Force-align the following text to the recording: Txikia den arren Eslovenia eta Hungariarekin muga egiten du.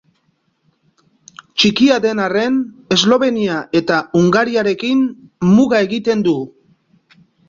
Txikia 1.63 1.97
den 2.05 2.21
arren 2.27 2.57
Eslovenia 2.95 3.57
eta 3.81 3.99
Hungariarekin 4.21 5.05
muga 5.51 5.83
egiten 5.89 6.25
du. 6.29 6.35